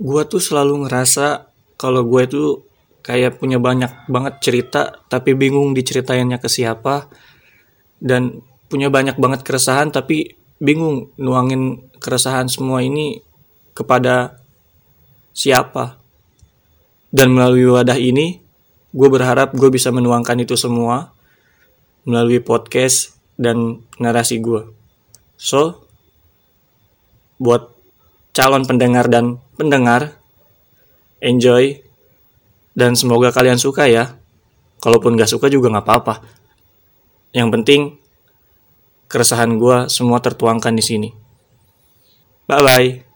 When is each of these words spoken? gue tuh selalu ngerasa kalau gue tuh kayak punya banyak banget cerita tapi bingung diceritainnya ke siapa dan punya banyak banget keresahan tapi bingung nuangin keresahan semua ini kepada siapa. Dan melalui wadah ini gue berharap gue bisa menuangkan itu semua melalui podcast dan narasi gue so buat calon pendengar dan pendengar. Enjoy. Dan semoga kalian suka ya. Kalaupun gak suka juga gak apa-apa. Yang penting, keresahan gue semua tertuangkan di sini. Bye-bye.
gue 0.00 0.22
tuh 0.24 0.40
selalu 0.40 0.88
ngerasa 0.88 1.52
kalau 1.76 2.02
gue 2.08 2.24
tuh 2.24 2.48
kayak 3.04 3.36
punya 3.36 3.60
banyak 3.60 4.08
banget 4.08 4.40
cerita 4.40 5.04
tapi 5.12 5.36
bingung 5.36 5.76
diceritainnya 5.76 6.40
ke 6.40 6.48
siapa 6.48 7.08
dan 8.00 8.40
punya 8.72 8.88
banyak 8.88 9.20
banget 9.20 9.44
keresahan 9.44 9.92
tapi 9.92 10.40
bingung 10.60 11.12
nuangin 11.20 11.92
keresahan 12.00 12.48
semua 12.48 12.80
ini 12.80 13.20
kepada 13.76 14.40
siapa. 15.36 16.00
Dan 17.10 17.34
melalui 17.34 17.66
wadah 17.66 17.98
ini 17.98 18.38
gue 18.94 19.08
berharap 19.10 19.54
gue 19.54 19.70
bisa 19.70 19.90
menuangkan 19.94 20.42
itu 20.42 20.54
semua 20.54 21.14
melalui 22.06 22.42
podcast 22.42 23.18
dan 23.38 23.86
narasi 24.02 24.42
gue 24.42 24.66
so 25.38 25.86
buat 27.38 27.70
calon 28.34 28.66
pendengar 28.66 29.06
dan 29.06 29.38
pendengar. 29.60 30.16
Enjoy. 31.20 31.84
Dan 32.72 32.96
semoga 32.96 33.28
kalian 33.28 33.60
suka 33.60 33.84
ya. 33.84 34.16
Kalaupun 34.80 35.20
gak 35.20 35.28
suka 35.28 35.52
juga 35.52 35.68
gak 35.68 35.84
apa-apa. 35.84 36.14
Yang 37.36 37.48
penting, 37.52 37.80
keresahan 39.12 39.60
gue 39.60 39.92
semua 39.92 40.24
tertuangkan 40.24 40.72
di 40.72 40.80
sini. 40.80 41.08
Bye-bye. 42.48 43.09